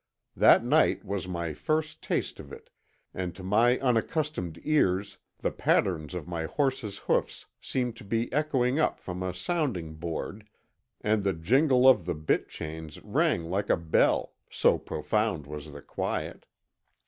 That 0.35 0.65
night 0.65 1.05
was 1.05 1.27
my 1.27 1.53
first 1.53 2.01
taste 2.01 2.39
of 2.39 2.51
it, 2.51 2.71
and 3.13 3.35
to 3.35 3.43
my 3.43 3.77
unaccustomed 3.77 4.59
ears 4.63 5.19
the 5.37 5.51
patter 5.51 5.93
of 5.93 6.27
my 6.27 6.45
horse's 6.45 6.97
hoofs 6.97 7.45
seemed 7.61 7.95
to 7.97 8.03
be 8.03 8.33
echoing 8.33 8.79
up 8.79 8.99
from 8.99 9.21
a 9.21 9.31
sounding 9.31 9.93
board, 9.93 10.47
and 11.01 11.23
the 11.23 11.33
jingle 11.33 11.87
of 11.87 12.05
the 12.05 12.15
bit 12.15 12.49
chains 12.49 12.99
rang 13.03 13.43
like 13.43 13.69
a 13.69 13.77
bell, 13.77 14.33
so 14.49 14.79
profound 14.79 15.45
was 15.45 15.71
the 15.71 15.83
quiet. 15.83 16.47